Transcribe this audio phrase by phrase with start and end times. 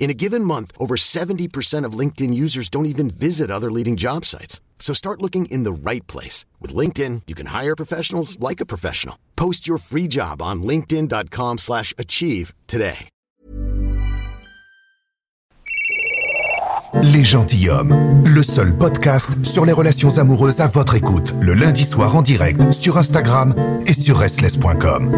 [0.00, 4.24] In a given month, over 70% of LinkedIn users don't even visit other leading job
[4.24, 4.60] sites.
[4.80, 6.46] So start looking in the right place.
[6.58, 9.16] With LinkedIn, you can hire professionals like a professional.
[9.36, 13.08] Post your free job on linkedin.com slash achieve today.
[17.02, 22.16] Les Gentilhommes, le seul podcast sur les relations amoureuses à votre écoute, le lundi soir
[22.16, 23.54] en direct sur Instagram
[23.86, 25.12] et sur restless.com.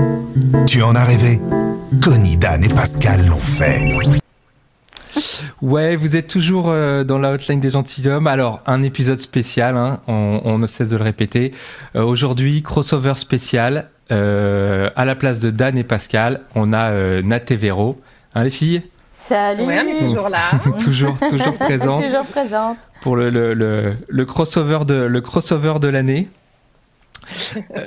[0.67, 1.41] Tu en as rêvé
[2.02, 4.20] Connie, Dan et Pascal l'ont fait.
[5.62, 8.27] Ouais, vous êtes toujours euh, dans la hotline des gentilshommes.
[8.27, 11.52] Alors, un épisode spécial, hein, on, on ne cesse de le répéter.
[11.94, 13.88] Euh, Aujourd'hui, crossover spécial.
[14.10, 17.98] Euh, à la place de Dan et Pascal, on a euh, Nat et Véro.
[18.34, 18.83] Hein, les filles?
[19.14, 20.40] Salut Ouais, on est toujours là.
[20.84, 22.77] Toujours, toujours présentes Toujours présente.
[23.00, 26.28] pour le, le, le, le crossover de le crossover de l'année.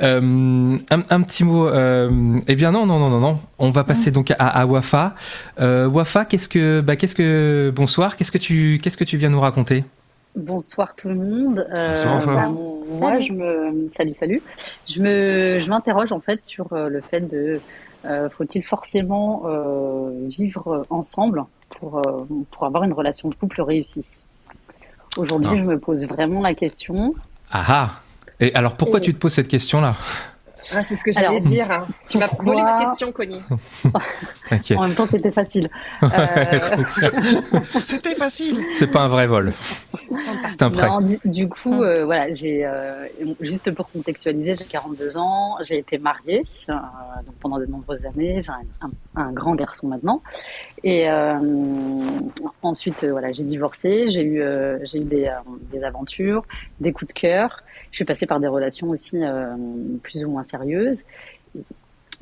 [0.01, 1.67] Euh, un, un petit mot.
[1.67, 3.39] Euh, eh bien non, non, non, non, non.
[3.59, 5.15] On va passer donc à, à Wafa.
[5.59, 8.15] Euh, Wafa, qu'est-ce que, bah, qu'est-ce que, bonsoir.
[8.15, 9.83] Qu'est-ce que tu, qu'est-ce que tu viens nous raconter?
[10.35, 11.65] Bonsoir tout le monde.
[11.77, 12.49] Euh, Bonsoir, bah,
[12.99, 13.23] moi, Salut.
[13.23, 14.41] je me salut salut.
[14.87, 17.61] Je me je m'interroge en fait sur le fait de
[18.05, 21.43] euh, faut-il forcément euh, vivre ensemble
[21.79, 24.09] pour euh, pour avoir une relation de couple réussie?
[25.17, 25.63] Aujourd'hui, Non.
[25.63, 27.15] je me pose vraiment la question.
[27.49, 27.89] Ah ah.
[28.39, 29.95] Et alors pourquoi Et- tu te poses cette question-là?
[30.73, 31.69] Ah, c'est ce que j'allais dire.
[31.71, 31.85] hein.
[32.09, 33.39] Tu m'as pourquoi- volé ma question, Connie.
[34.49, 34.77] T'inquiète.
[34.79, 35.69] En même temps, c'était facile.
[36.01, 36.07] Euh.
[37.83, 38.57] C'était facile.
[38.71, 39.53] C'est pas un vrai vol.
[40.47, 40.87] C'est un prêt.
[40.87, 43.05] Non, du, du coup, euh, voilà, j'ai euh,
[43.41, 48.41] juste pour contextualiser, j'ai 42 ans, j'ai été mariée euh, donc pendant de nombreuses années,
[48.41, 50.23] j'ai un, un- un grand garçon maintenant,
[50.83, 51.37] et euh,
[52.63, 55.33] ensuite, euh, voilà, j'ai divorcé, j'ai eu, euh, j'ai eu des, euh,
[55.71, 56.43] des aventures,
[56.79, 57.59] des coups de cœur,
[57.95, 59.55] je suis passée par des relations aussi euh,
[60.03, 61.05] plus ou moins sérieuses.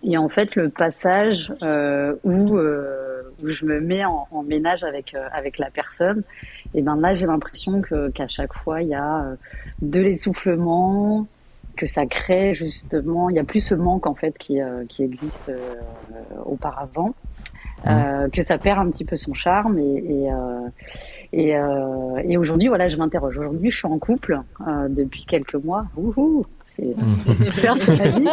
[0.04, 4.84] Et en fait, le passage euh, où, euh, où je me mets en, en ménage
[4.84, 6.22] avec, euh, avec la personne,
[6.76, 9.36] et ben là, j'ai l'impression que qu'à chaque fois, il y a euh,
[9.82, 11.26] de l'essoufflement,
[11.76, 15.02] que ça crée justement, il y a plus ce manque en fait qui, euh, qui
[15.02, 15.58] existe euh,
[16.46, 17.16] auparavant,
[17.88, 20.70] euh, que ça perd un petit peu son charme et, et, euh,
[21.34, 23.40] et, euh, et aujourd'hui, voilà, je m'interroge.
[23.40, 25.86] Aujourd'hui, je suis en couple euh, depuis quelques mois.
[25.98, 26.96] Wouhou, c'est
[27.26, 28.28] c'est super, c'est la vie.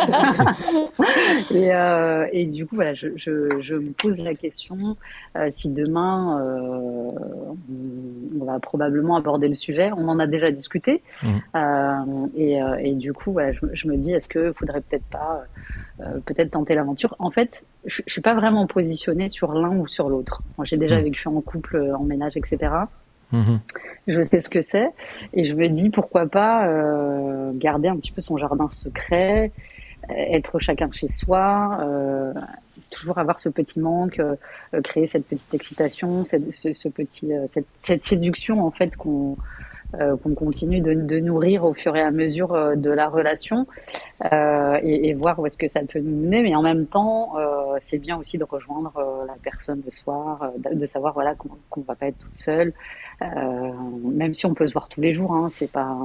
[1.51, 4.99] et, euh, et du coup, voilà, je, je, je me pose la question
[5.39, 7.00] euh, si demain, euh,
[8.53, 9.91] va probablement aborder le sujet.
[9.97, 11.03] On en a déjà discuté.
[11.23, 11.41] Mhm.
[11.57, 14.81] Euh, et, euh, et du coup, voilà, je, me- je me dis, est-ce que faudrait
[14.81, 15.43] peut-être pas,
[16.01, 17.15] euh, peut-être tenter l'aventure?
[17.19, 20.43] En fait, je, je suis pas vraiment positionnée sur l'un ou sur l'autre.
[20.59, 21.05] Moi, j'ai déjà Mhm.
[21.05, 22.73] vécu en couple, en ménage, etc.
[23.33, 23.61] Mhm.
[24.09, 24.89] Je sais ce que c'est
[25.35, 29.53] et je me dis pourquoi pas euh, garder un petit peu son jardin secret,
[30.09, 32.33] être chacun chez soi, euh,
[32.91, 34.37] toujours avoir ce petit manque, euh,
[34.75, 38.97] euh, créer cette petite excitation, cette, ce, ce petit, euh, cette, cette séduction en fait
[38.97, 39.37] qu'on
[39.95, 43.67] euh, qu'on continue de, de nourrir au fur et à mesure euh, de la relation
[44.33, 46.43] euh, et, et voir où est-ce que ça peut nous mener.
[46.43, 47.33] Mais en même temps,
[47.81, 48.93] c'est bien aussi de rejoindre
[49.27, 52.73] la personne le soir, de, de savoir voilà qu'on qu'on va pas être toute seule,
[53.21, 55.33] même si on peut se voir tous les jours.
[55.33, 55.97] Hein, c'est pas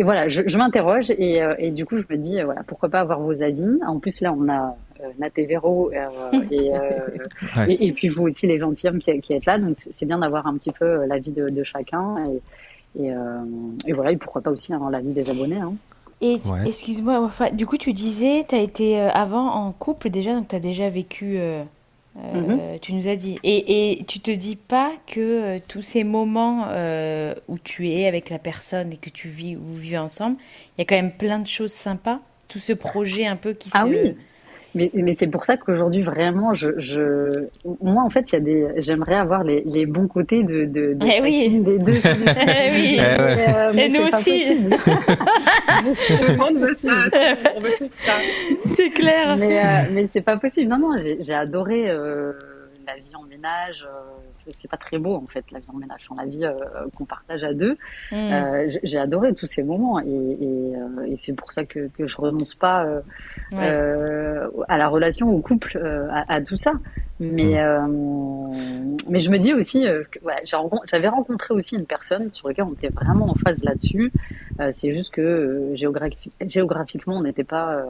[0.00, 2.88] voilà, je, je m'interroge et, euh, et du coup je me dis euh, voilà pourquoi
[2.88, 3.66] pas avoir vos avis.
[3.86, 6.78] En plus là on a euh, Nat et Véro euh, et, euh,
[7.56, 7.74] Ouais.
[7.74, 10.46] et, et puis vous aussi les gentilshommes qui, qui êtes là, donc c'est- bien d'avoir
[10.46, 13.16] un petit peu euh, l'avis de, de chacun et, et, euh,
[13.86, 15.56] et voilà et pourquoi pas aussi avoir l'avis des abonnés.
[15.58, 15.74] Hein.
[16.20, 16.66] Et Ouais.
[16.66, 20.46] excuse-moi, enfin, du coup, tu disais, tu as été euh, avant en couple déjà, donc
[20.48, 21.36] tu as déjà vécu,
[22.16, 22.20] euh,
[22.74, 22.78] euh, Mhm.
[22.80, 23.38] tu nous as dit.
[23.42, 28.06] Et, et tu te dis pas que euh, tous ces moments euh, où tu es
[28.06, 30.36] avec la personne et que tu vis, vous vivez ensemble,
[30.76, 33.70] il y a quand même plein de choses sympas, tout ce projet un peu qui
[33.72, 33.86] Ah se...
[33.86, 34.16] oui.
[34.74, 37.46] Mais, mais c'est pour ça qu'aujourd'hui, vraiment, je, je,
[37.80, 40.94] moi, en fait, il y a des, j'aimerais avoir les, les bons côtés de, de,
[40.94, 41.60] de Eh oui.
[41.60, 41.94] des deux.
[42.00, 42.34] solutions.
[42.36, 42.98] Eh oui.
[42.98, 43.22] Eh.
[43.22, 44.10] Mais, euh, mais Et nous aussi.
[44.40, 44.76] possible.
[44.76, 46.88] Tout le monde veut ça.
[47.56, 48.12] On veut tous ça.
[48.76, 49.36] C'est clair.
[49.36, 49.62] mais euh,
[49.92, 50.70] mais c'est pas possible.
[50.70, 52.32] Non, non, j'ai j'ai adoré euh,
[52.86, 53.86] la vie en ménage.
[54.58, 56.52] C'est pas très beau en fait la vie en ménage, la vie euh,
[56.96, 57.76] qu'on partage à deux.
[58.12, 58.14] Mm.
[58.14, 61.88] Euh, j'ai- j'ai adoré tous ces moments et, et, euh, et c'est pour ça que,
[61.96, 63.00] que je renonce pas euh,
[63.52, 63.58] Ouais.
[63.62, 66.72] euh, à la relation, au couple, euh, à, à tout ça.
[67.20, 67.86] Mais euh,
[69.08, 70.40] mais je me dis aussi, euh, que, voilà,
[70.86, 74.10] j'avais rencontré aussi une personne sur laquelle on était vraiment en phase là-dessus.
[74.60, 77.84] Euh, c'est juste que euh, géographi- géographiquement, on n'était pas, euh,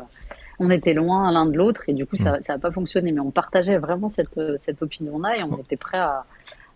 [0.59, 3.13] on était loin l'un de l'autre et du coup, ça, n'a pas fonctionné.
[3.13, 6.25] Mais on partageait vraiment cette euh, cette opinion-là et on était prêt à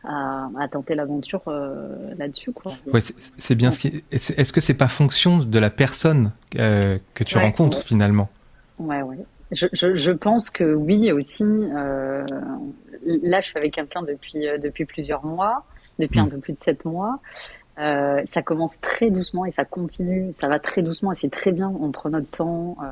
[0.05, 2.51] à, à tenter l'aventure euh, là-dessus.
[2.93, 4.05] Ouais, c'est- bien ce qui.
[4.13, 7.43] Est-ce est-ce que c'est pas fonction de la personne euh, que tu Ouais.
[7.43, 8.29] rencontres finalement?
[8.79, 9.19] Ouais, ouais.
[9.51, 11.43] Je, je, je pense que oui aussi.
[11.45, 12.25] Euh,
[13.05, 15.65] là, je suis avec quelqu'un depuis depuis plusieurs mois,
[15.99, 16.31] depuis un Mm.
[16.31, 17.19] peu plus de sept mois.
[17.77, 20.33] Ça commence très doucement et ça continue.
[20.33, 21.73] Ça va très doucement et c'est très bien.
[21.81, 22.77] On prend notre temps.
[22.83, 22.87] Euh,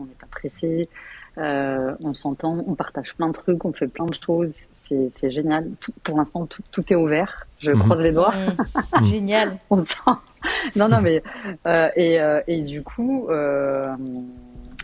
[0.00, 0.88] on n'est pas pressé.
[1.36, 2.62] Euh, on s'entend.
[2.66, 3.64] On partage plein de trucs.
[3.64, 4.66] On fait plein de choses.
[4.74, 5.68] C'est c'est génial.
[5.80, 7.46] Tout, pour l'instant, tout, tout est ouvert.
[7.58, 7.82] Je Mhm.
[7.82, 8.32] croise les doigts.
[9.00, 9.06] Mm.
[9.06, 9.58] Génial.
[9.70, 9.96] on sent.
[10.76, 11.22] Non, non, mais
[11.66, 13.96] euh, et, euh, et du coup, euh,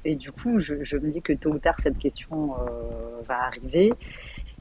[0.04, 3.44] et du coup, je, je me dis que tôt ou tard cette question euh, va
[3.44, 3.92] arriver,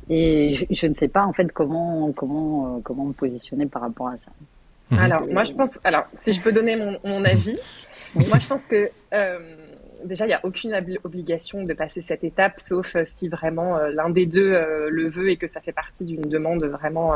[0.09, 3.81] et je, je ne sais pas en fait comment comment euh, comment me positionner par
[3.81, 4.31] rapport à ça.
[4.91, 4.99] Mhm.
[4.99, 5.79] Alors, moi, je pense.
[5.83, 7.57] Alors, si je peux donner mon, mon avis,
[8.15, 9.39] moi, je pense que euh,
[10.05, 13.77] déjà, il n'y a aucune obli- obligation de passer cette étape, sauf euh, si vraiment
[13.77, 17.13] euh, l'un des deux euh, le veut et que ça fait partie d'une demande vraiment,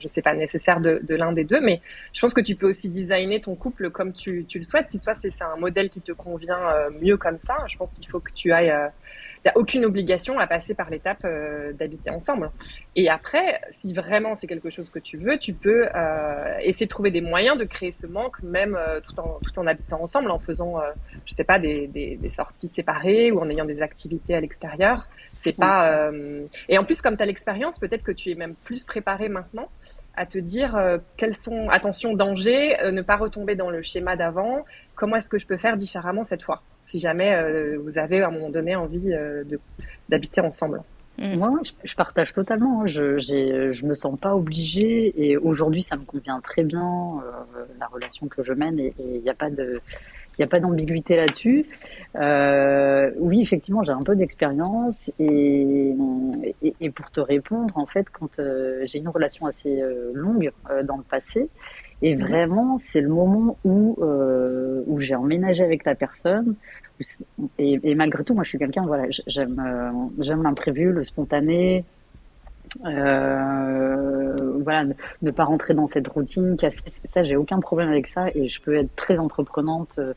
[0.00, 1.60] je sais pas, nécessaire de, de l'un des deux.
[1.60, 1.80] Mais
[2.12, 4.88] je pense que tu peux aussi designer ton couple comme tu, tu le souhaites.
[4.88, 8.20] Si toi, c'est un modèle qui te convient mieux comme ça, je pense qu'il faut
[8.20, 8.74] que tu ailles.
[9.46, 12.50] Euh, T'as aucune obligation à passer par l'étape euh, d'habiter ensemble.
[12.96, 16.90] Et après, si vraiment c'est quelque chose que tu veux, tu peux euh, essayer de
[16.90, 20.30] trouver des moyens de créer ce manque, même euh, tout en tout en habitant ensemble,
[20.30, 20.90] en faisant, euh,
[21.26, 25.08] je sais pas, des, des, des sorties séparées ou en ayant des activités à l'extérieur.
[25.36, 25.90] C'est pas.
[25.90, 29.28] euh, Et en plus, comme tu as l'expérience, peut-être que tu es même plus préparé
[29.28, 29.68] maintenant
[30.16, 34.16] à te dire euh, quels sont, attention, danger, euh, ne pas retomber dans le schéma
[34.16, 34.64] d'avant.
[34.94, 38.28] Comment est-ce que je peux faire différemment cette fois, si jamais euh, vous avez à
[38.28, 39.58] un moment donné envie euh, de
[40.08, 40.82] d'habiter ensemble?
[41.18, 41.36] Mm.
[41.36, 42.82] Moi, je, je partage totalement.
[42.82, 42.86] hein.
[42.86, 47.64] Je j'ai je me sens pas obligée, et aujourd'hui, ça me convient très bien euh,
[47.80, 49.80] la relation que je mène, et il n'y a pas de
[50.36, 51.66] il n'y a pas d'ambiguïté là-dessus.
[52.16, 55.94] Euh, oui, effectivement, j'ai un peu d'expérience et,
[56.62, 60.50] et, et pour te répondre, en fait, quand euh, j'ai une relation assez euh, longue
[60.70, 61.48] euh, dans le passé,
[62.02, 63.96] et vraiment, c'est le moment où
[64.86, 66.54] où j'ai emménagé avec la personne.
[67.58, 69.62] Et, et malgré tout, moi, je suis quelqu'un, voilà, j'aime
[70.18, 71.84] j'aime l'imprévu, le spontané.
[72.84, 74.23] Euh,
[74.64, 74.84] voilà,
[75.22, 76.56] ne, pas rentrer dans cette routine.
[77.04, 80.14] Ça, j'ai aucun problème avec ça et je peux être très entreprenante, euh,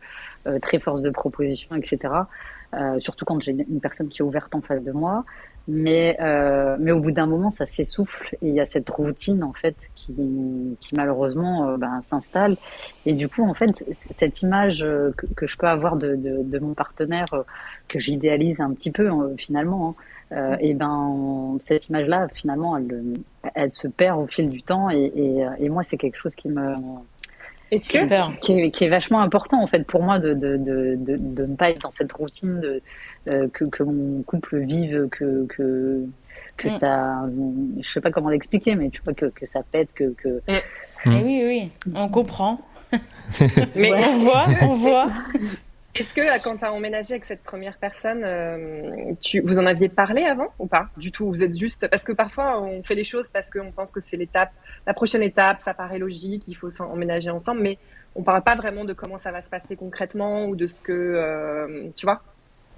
[0.48, 2.14] euh, très force de proposition, etc.
[2.74, 5.24] Euh, surtout quand j'ai une, personne qui est ouverte en face de moi.
[5.70, 9.44] Mais, euh, mais au bout d'un moment, ça s'essouffle et il y a cette routine
[9.44, 10.16] en fait qui,
[10.80, 12.56] qui malheureusement euh, ben, s'installe.
[13.06, 16.42] Et du coup, en fait, cette image euh, que, que je peux avoir de, de,
[16.42, 17.26] de mon partenaire
[17.90, 19.96] que j'idéalise un petit peu finalement, hein,
[20.32, 23.18] euh, et ben cette image-là, finalement, elle,
[23.56, 24.90] elle se perd au fil du temps.
[24.90, 26.76] Et, et, euh, et moi, c'est quelque chose qui me
[27.72, 28.34] Est-ce que Super.
[28.40, 31.46] qui est, qui est vachement important en fait pour moi de, de, de, de, de
[31.46, 32.82] ne pas être dans cette routine de
[33.30, 36.04] euh, que, que mon couple vive que que
[36.56, 36.70] que Mm.
[36.70, 37.26] ça
[37.82, 40.62] je sais pas comment l'expliquer mais tu vois que, que ça pète que, que Eh
[41.06, 42.60] oui, oui, on comprend.
[43.76, 45.08] mais On voit, on voit.
[46.00, 49.66] Est-ce que euh, quand tu as emménagé avec cette première personne, euh, tu, vous en
[49.66, 51.88] aviez parlé avant ou pas Du tout, vous êtes juste...
[51.88, 54.52] Parce que parfois, on fait les choses parce qu'on pense que c'est l'étape,
[54.86, 57.78] la prochaine étape, ça paraît logique, il faut s'en- emménager ensemble, mais
[58.16, 60.92] on parle pas vraiment de comment ça va se passer concrètement ou de ce que...
[60.92, 62.22] euh, tu vois?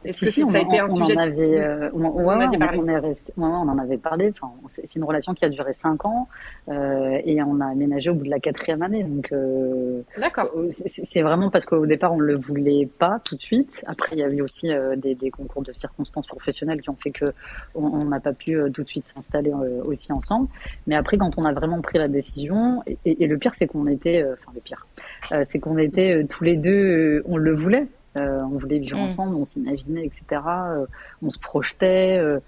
[0.06, 1.60] Est-ce Si, que si, ça on, a été en- un on sujet en de- avait,
[1.60, 2.96] euh, on, ouais, on, parlé.
[2.98, 4.32] resté, ouais, on en avait parlé.
[4.42, 6.28] Enfin, c'est une relation qui a duré cinq ans
[6.70, 9.04] euh, et on a aménagé au bout de la quatrième année.
[9.04, 10.50] Donc, euh, D'accord.
[10.56, 13.84] euh, c'est vraiment parce qu'au départ on le voulait pas tout de suite.
[13.88, 16.98] Après, il y a eu aussi euh, des, des concours de circonstances professionnelles qui ont
[17.02, 17.26] fait que
[17.76, 19.52] on n'a pas pu euh, tout de suite s'installer
[19.84, 20.48] aussi ensemble.
[20.88, 23.68] Mais après, quand on a vraiment pris la décision, et, et- et le pire, c'est
[23.68, 24.88] qu'on était, enfin le pire,
[25.44, 27.88] c'est qu'on était tous les deux, on le voulait.
[28.18, 29.02] Euh, on voulait vivre Mm.
[29.02, 30.24] ensemble, on s'imaginait, etc.
[30.48, 30.86] Euh,
[31.22, 32.40] on se projetait, euh,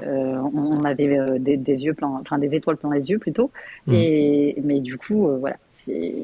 [0.00, 3.50] on, avait des, des yeux pleins, enfin des étoiles plein les yeux plutôt.
[3.86, 3.94] Mm.
[3.94, 6.14] Et mais du coup, voilà, c'est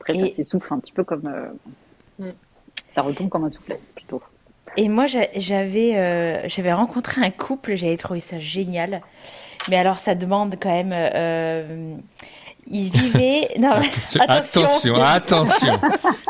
[0.00, 1.30] après ça s'essouffle un petit peu comme
[2.18, 2.30] Mm.
[2.88, 4.22] ça retombe comme un soufflet plutôt.
[4.76, 9.00] Et moi, j'avais j'avais rencontré un couple, j'avais trouvé ça génial.
[9.68, 10.92] Mais alors, ça demande quand même.
[12.70, 13.48] Ils vivaient.
[13.58, 15.80] Non, attention, attention, attention,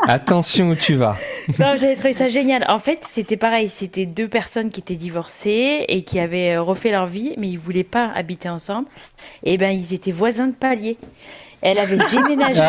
[0.07, 1.17] attention où tu vas.
[1.59, 2.63] Non, j'avais trouvé ça génial.
[2.69, 3.69] En fait, c'était pareil.
[3.69, 7.59] C'était deux personnes qui étaient divorcées et qui avaient euh, refait leur vie, mais ils
[7.59, 8.87] voulaient pas habiter ensemble.
[9.43, 10.97] Et ben, ils étaient voisins de palier.
[11.61, 12.61] Elle avait déménagé.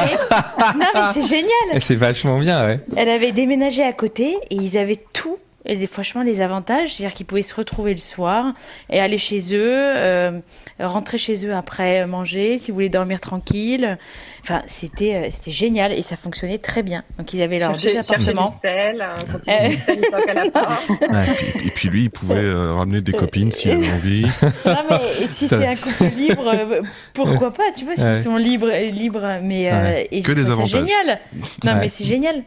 [0.77, 1.81] non, mais c'est génial.
[1.81, 2.81] C'est vachement bien, ouais.
[2.97, 7.27] Elle avait déménagé à côté et ils avaient tout et franchement, les avantages, c'est-à-dire qu'ils
[7.27, 8.55] pouvaient se retrouver le soir
[8.91, 10.39] et aller chez eux, euh,
[10.79, 13.99] rentrer chez eux après manger, si vous voulez dormir tranquille.
[14.43, 17.03] Enfin, c'était euh, c'était génial et ça fonctionnait très bien.
[17.19, 18.47] Donc ils avaient leur deux appartements.
[18.47, 19.71] Sel, euh.
[19.85, 20.45] sel, à la
[21.67, 24.27] et, puis, lui, il pouvait ramener des copines s'il avait envie.
[24.65, 26.83] Non mais si c'est un couple libre,
[27.15, 30.71] pourquoi pas Tu vois, s'ils sont libres, libres, mais et que des avantages.
[30.71, 31.21] génial.
[31.65, 32.45] Non mais c'est génial.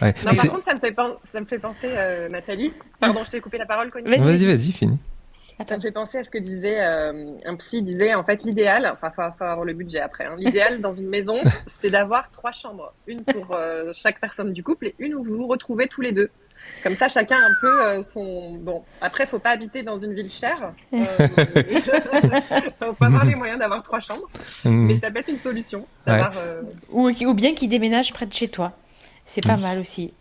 [0.00, 0.94] Non, par contre, ça me fait,
[1.32, 1.88] ça me fait penser,
[2.30, 2.61] Nathalie.
[3.00, 4.06] Pardon, je t'ai coupé la parole, Connie.
[4.06, 4.98] Vas-y, vas-y, fini.
[5.66, 8.90] Ça me fait penser à ce que disait euh, un psy disait en fait l'idéal,
[8.92, 10.24] enfin il faut, avoir le budget après.
[10.24, 10.34] Hein.
[10.36, 14.86] l'idéal dans une maison, c'est d'avoir trois chambres, une pour euh, chaque personne du couple
[14.86, 16.30] et une où vous vous retrouvez tous les deux.
[16.82, 18.54] Comme ça, chacun un peu euh, son.
[18.54, 20.72] Bon, après, faut pas habiter dans une ville chère.
[20.92, 20.98] Euh,
[22.80, 24.28] faut pas avoir les moyens d'avoir trois chambres,
[24.64, 24.70] mmh.
[24.70, 25.86] mais ça peut être une solution.
[26.90, 28.72] Ou, ou bien qu'il déménage près de chez toi.
[29.24, 29.60] C'est pas mmh.
[29.60, 30.12] mal aussi.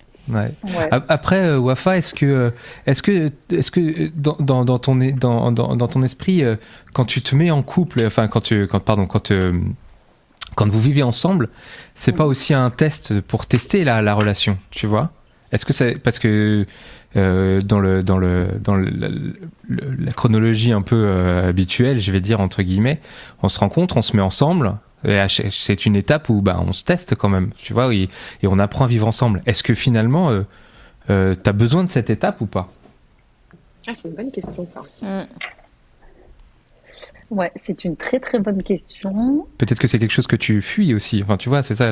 [1.09, 2.49] Après, euh, Wafa, est-ce que, euh,
[2.85, 6.55] est-ce que, est-ce que dans, dans, dans ton, dans, dans, ton esprit, euh,
[6.93, 9.31] quand tu te mets en couple, enfin quand tu, quand, pardon, quand,
[10.55, 11.49] quand vous vivez ensemble,
[11.95, 15.11] c'est pas aussi un test pour tester la, la relation, tu vois?
[15.51, 16.65] Est-ce que c'est parce que
[17.13, 21.09] dans le dans le dans la chronologie un peu
[21.45, 22.99] habituelle, je vais dire entre guillemets,
[23.43, 27.15] on se rencontre, on se met ensemble, c'est une étape où bah, on se teste
[27.15, 28.09] quand même, tu vois, et,
[28.43, 29.41] on apprend à vivre ensemble.
[29.45, 30.43] Est-ce que finalement, euh,
[31.09, 32.71] euh tu as besoin de cette étape ou pas?
[33.87, 34.81] Ah, C'est une bonne question, ça.
[35.01, 35.27] Mm.
[37.31, 39.47] Ouais, c'est une très très bonne question.
[39.57, 41.21] Peut-être que c'est quelque chose que tu fuis aussi.
[41.23, 41.89] Enfin, tu vois, c'est ça,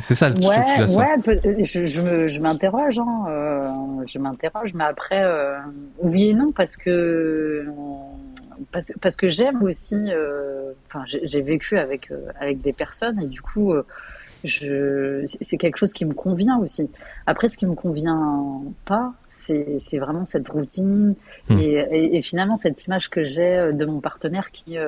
[0.00, 0.28] c'est ça.
[0.28, 1.64] Le ouais, ouais.
[1.64, 3.70] Je, je m'interroge, hein, euh,
[4.06, 5.56] je m'interroge, mais après, euh,
[6.02, 7.66] oui et non, parce que
[8.72, 9.96] parce, parce que j'aime aussi.
[9.96, 13.84] Euh, enfin, j'ai vécu avec euh, avec des personnes et du coup, euh,
[14.44, 16.90] je c'est quelque chose qui me convient aussi.
[17.26, 21.14] Après, ce qui me convient pas, c'est vraiment cette routine
[21.48, 21.58] hmm.
[21.58, 24.78] et, et, finalement cette image que j'ai de mon partenaire qui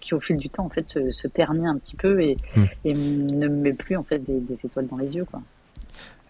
[0.00, 2.64] qui au fil du temps en fait se, se ternit un petit peu et, hmm.
[2.84, 5.40] et ne me met plus en fait des, des étoiles dans les yeux quoi.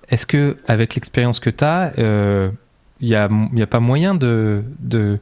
[0.09, 1.93] Est-ce que avec l'expérience que tu as,
[3.01, 5.19] il n'y a, y a pas moyen de, de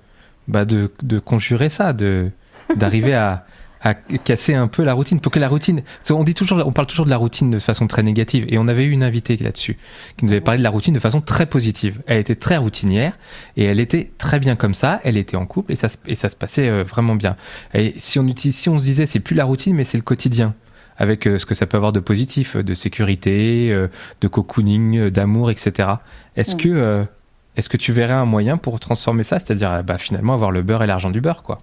[0.49, 2.31] bah de, de, conjurer ça, de
[2.77, 3.45] d'arriver à,
[3.85, 5.83] à, casser un peu la routine pour que la routine.
[6.11, 8.67] On dit toujours, on parle toujours de la routine de façon très négative, et on
[8.67, 9.77] avait eu une invitée là-dessus
[10.17, 12.03] qui nous avait parlé de la routine de façon très positive.
[12.07, 13.17] Elle était très routinière
[13.57, 15.01] et elle était très bien comme ça.
[15.05, 17.37] Elle était en couple et ça et ça se passait euh, vraiment bien.
[17.75, 20.03] Et si on utilise, si on se disait, c'est plus la routine, mais c'est le
[20.03, 20.55] quotidien
[20.97, 23.89] avec euh, ce que ça peut avoir de positif, de sécurité, euh,
[24.21, 25.89] de cocooning, d'amour, etc.
[26.37, 27.07] Est-ce que
[27.57, 30.63] est-ce que tu verrais un moyen pour transformer ça, c'est-à-dire euh, bah, finalement avoir le
[30.63, 31.59] beurre et l'argent du beurre, quoi?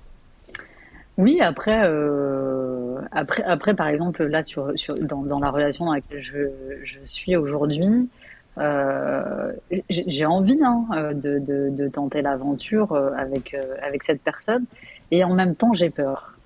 [1.17, 6.21] Oui, après, euh, après, après, par exemple, là, sur, dans, dans, la relation dans laquelle
[6.21, 6.39] je,
[6.83, 8.09] je suis aujourd'hui,
[8.57, 9.51] euh,
[9.89, 14.65] j'ai envie hein, de, de, de, tenter l'aventure avec, avec cette personne,
[15.11, 16.37] et en même temps, j'ai peur.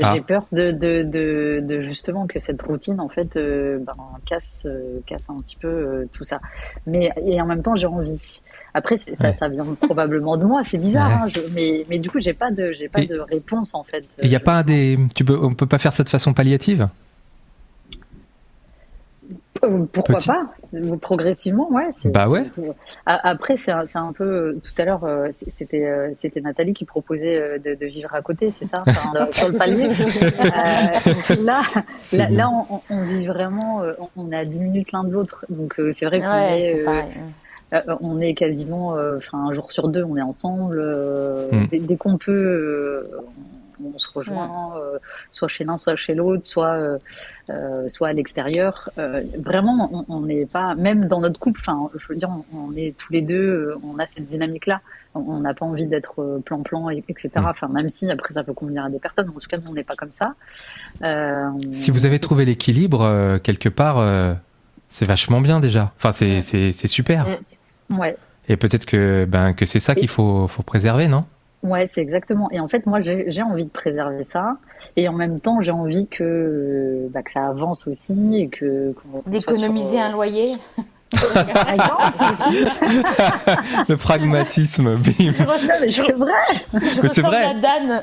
[0.00, 0.12] Ah.
[0.14, 3.94] J'ai peur de, de, de, de, justement que cette routine en fait ben,
[4.24, 4.66] casse
[5.06, 6.40] casse un petit peu tout ça.
[6.86, 8.40] Mais et en même temps j'ai envie.
[8.74, 10.62] Après, ça, ça vient probablement de moi.
[10.64, 13.84] C'est bizarre, hein, mais, mais du coup, j'ai pas de, j'ai pas de réponse en
[13.84, 14.04] fait.
[14.22, 16.88] Il n'y a pas des, tu peux, on peut pas faire ça de façon palliative?
[19.64, 20.42] Euh, pourquoi pas
[21.00, 21.88] Progressivement, ouais.
[22.06, 22.44] Bah ouais.
[23.06, 24.58] Après, c'est un, un, peu.
[24.62, 28.50] Tout à l'heure, euh, c'était euh, c'était Nathalie qui proposait de, de vivre à côté,
[28.50, 28.82] c'est ça?
[29.30, 29.88] Sur le palier.
[31.42, 31.62] là,
[32.12, 33.82] là, là on, on, vit vraiment.
[34.16, 35.46] On est à 10 minutes l'un de l'autre.
[35.48, 36.84] Donc, c'est vrai qu'on est.
[37.72, 40.78] Euh, on est quasiment, euh, enfin un jour sur deux, on est ensemble.
[40.78, 41.86] Euh, hmm.
[41.86, 43.08] Dès, qu'on peut,
[43.82, 44.74] on se rejoint,
[45.30, 46.98] soit chez l'un, soit chez l'autre, soit
[47.88, 48.90] soit à l'extérieur.
[49.38, 51.60] vraiment, on n'est pas, même dans notre couple.
[51.60, 54.80] Enfin, je veux dire, on, est tous les deux, on a cette dynamique-là.
[55.14, 57.28] On n'a pas envie d'être plan-plan, etc.
[57.36, 57.44] Hmm.
[57.46, 59.74] Enfin, même si après ça peut convenir à des personnes, en tout cas, nous, on
[59.74, 60.34] n'est pas comme ça.
[61.72, 64.36] si vous avez trouvé l'équilibre quelque part,
[64.88, 65.92] c'est vachement bien déjà.
[65.96, 67.26] Enfin, c'est super.
[67.90, 68.16] Ouais.
[68.48, 71.24] Et peut-être que, ben, que c'est ça qu'il faut, faut préserver, non?
[71.62, 72.48] Ouais, c'est exactement.
[72.50, 74.56] Et en fait, moi, j'ai envie de préserver ça.
[74.96, 78.94] Et en même temps, j'ai envie que, bah, que ça avance aussi et que.
[79.26, 80.56] D'économiser un loyer
[81.12, 82.64] aussi.
[83.88, 85.12] Le pragmatisme, bim.
[85.18, 86.32] Je je, vrai.
[86.72, 87.54] je vrai.
[87.54, 88.02] la Dan.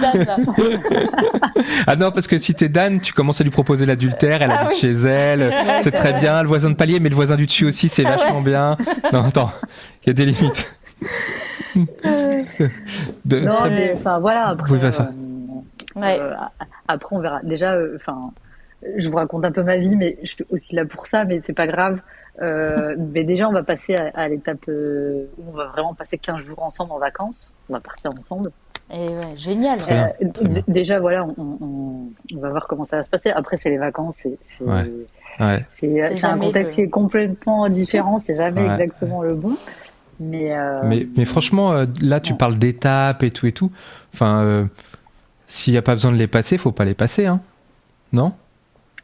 [0.00, 0.36] Dan, là.
[1.86, 4.60] Ah non, parce que si t'es Dan, tu commences à lui proposer l'adultère, elle Ah
[4.60, 4.80] habite oui.
[4.80, 6.20] chez elle, c'est très vrai.
[6.20, 8.76] bien, le voisin de palier, mais le voisin du dessus aussi, c'est Ah vachement bien.
[9.12, 9.50] Non, attends,
[10.04, 10.76] il y a des limites.
[13.24, 14.48] De- Non, très- mais enfin voilà.
[14.48, 14.90] Après, Oui, euh,
[16.00, 16.18] Ouais.
[16.20, 16.34] euh,
[16.88, 17.40] après on verra.
[17.42, 18.30] Déjà, euh, enfin,
[18.96, 21.40] je vous raconte un peu ma vie, mais je suis aussi là pour ça, mais
[21.40, 22.00] c'est pas grave.
[22.42, 26.18] Euh, mais déjà, on va passer à, à l'étape euh, où on va vraiment passer
[26.18, 27.52] 15 jours ensemble en vacances.
[27.68, 28.50] On va partir ensemble.
[28.92, 29.78] Et ouais, génial.
[29.90, 30.06] Euh,
[30.68, 33.30] déjà, voilà, on, on- on va voir comment ça va se passer.
[33.30, 34.90] Après, c'est les vacances, c'est c'est Ouais.
[35.40, 38.18] Un contexte le- qui est complètement différent.
[38.18, 38.70] C'est jamais Ouais.
[38.72, 39.54] exactement le bon.
[40.20, 43.70] Mais, euh, Mais, mais franchement, euh, là, tu parles d'étapes et tout et tout.
[44.12, 44.64] Enfin, euh,
[45.46, 47.40] s'il n'y a pas besoin de les passer, faut pas les passer, hein.
[48.12, 48.32] Non?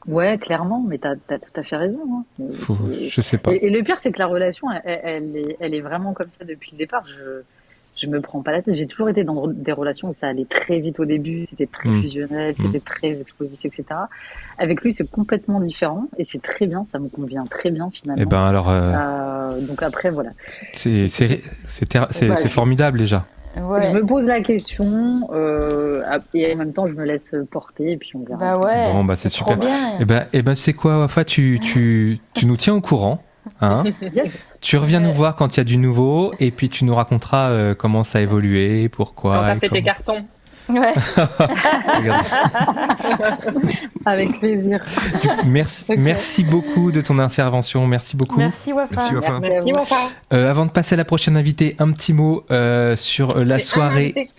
[0.07, 0.83] Ouais, clairement.
[0.87, 2.01] Mais t'as as tout à fait raison.
[2.39, 2.45] hein.
[2.61, 3.53] faut, Et- Je sais pas.
[3.53, 6.31] Et, et le pire, c'est que la relation, elle, elle est, elle est vraiment comme
[6.31, 7.05] ça depuis le départ.
[7.07, 7.43] Je,
[8.01, 8.75] je me prends pas la tête.
[8.75, 11.89] J'ai toujours été dans des relations où ça allait très vite au début, c'était très
[11.89, 12.03] Mm.
[12.03, 12.63] fusionnel, Mm.
[12.67, 13.85] c'était très explosif, etc.
[14.59, 16.85] Avec lui, c'est complètement différent et c'est très bien.
[16.85, 18.23] Ça me convient très bien finalement.
[18.23, 20.31] Eh ben alors, euh, Euh, donc après, voilà.
[20.73, 22.37] c'est c'est- c'est c'est- Voilà.
[22.41, 23.27] c'est formidable déjà.
[23.57, 23.83] Ouais.
[23.83, 26.03] Je me pose la question euh,
[26.35, 28.55] et en même temps, je me laisse porter et puis on verra.
[28.57, 28.93] Bah ouais.
[28.93, 29.57] Bon, bah, c'est trop super.
[29.59, 29.95] bien.
[29.99, 33.21] Eh ben, eh ben, tu sais quoi, Wafa, tu, tu, tu nous tiens au courant.
[33.61, 34.47] Hein Yes.
[34.61, 37.51] tu reviens nous voir quand il y a du nouveau et puis tu nous raconteras
[37.51, 39.39] euh, comment ça a évolué, pourquoi.
[39.39, 39.83] on va et fait tes comment.
[39.83, 40.25] cartons.
[40.69, 40.93] Ouais.
[41.99, 42.27] Regarde.
[44.07, 44.81] Avec plaisir.
[45.45, 47.87] Merci, merci beaucoup de ton intervention.
[47.87, 48.39] Merci beaucoup.
[48.39, 48.95] Merci Wafa.
[48.95, 49.41] Merci, Wafa.
[49.41, 49.73] Merci.
[49.73, 49.97] Wafa.
[50.33, 54.13] Euh, avant de passer à la prochaine invitée, un petit mot euh, sur la soirée.
[54.17, 54.31] invité.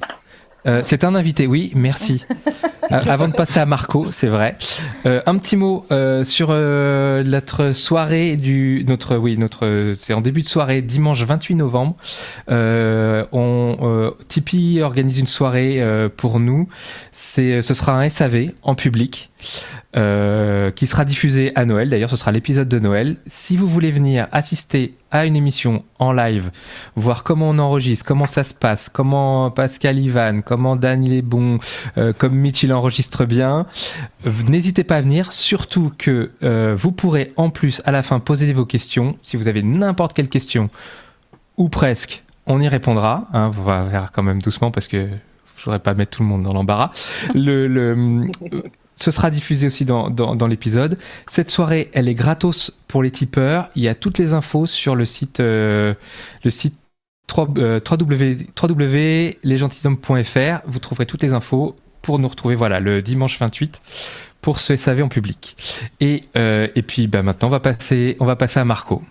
[0.67, 2.25] Euh, c'est un invité, oui, merci.
[2.91, 4.57] Euh, avant de passer à Marco, c'est vrai.
[5.05, 10.19] Euh, un petit mot euh, sur euh, notre soirée du notre oui notre c'est en
[10.19, 11.95] début de soirée dimanche 28 novembre.
[12.49, 16.67] Euh, on euh, Tipeee organise une soirée euh, pour nous.
[17.13, 19.31] C'est ce sera un SAV en public.
[19.95, 21.89] euh, qui sera diffusé à Noël.
[21.89, 23.17] D'ailleurs, ce sera l'épisode de Noël.
[23.27, 26.51] Si vous voulez venir assister à une émission en live,
[26.95, 31.21] voir comment on enregistre, comment ça se passe, comment Pascal Ivan, comment Dan il est
[31.21, 31.59] bon,
[31.97, 33.65] euh, comme Mitch enregistre bien,
[34.47, 35.31] n'hésitez pas à venir.
[35.33, 39.15] Surtout que euh, vous pourrez en plus à la fin poser vos questions.
[39.21, 40.69] Si vous avez n'importe quelle question
[41.57, 43.27] ou presque, on y répondra.
[43.33, 45.07] Hein, on va faire quand même doucement parce que
[45.57, 46.91] je voudrais pas mettre tout le monde dans l'embarras.
[47.35, 48.27] Le, le,
[49.01, 50.97] ce sera diffusé aussi dans, dans, dans l'épisode.
[51.27, 53.69] Cette soirée, elle est gratos pour les tipeurs.
[53.75, 55.93] Il y a toutes les infos sur le site, euh,
[56.43, 56.75] le site
[57.27, 57.79] 3, euh.
[60.65, 63.81] Vous trouverez toutes les infos pour nous retrouver voilà, le dimanche 28
[64.41, 65.55] pour ce SAV en public.
[65.99, 69.03] Et, euh, et puis bah, maintenant, on va, passer, on va passer à Marco.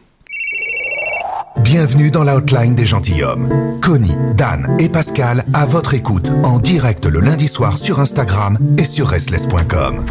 [1.62, 3.78] Bienvenue dans la hotline des gentilshommes.
[3.80, 8.84] Connie, Dan et Pascal à votre écoute en direct le lundi soir sur Instagram et
[8.84, 10.04] sur restless.com.